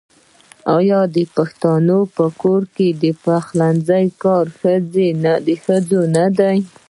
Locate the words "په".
2.15-2.25